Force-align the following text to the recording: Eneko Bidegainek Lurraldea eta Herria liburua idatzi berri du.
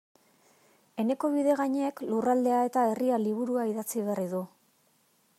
Eneko 1.01 1.29
Bidegainek 1.33 2.01
Lurraldea 2.13 2.61
eta 2.69 2.85
Herria 2.93 3.19
liburua 3.25 3.67
idatzi 3.73 4.07
berri 4.09 4.25
du. 4.33 4.41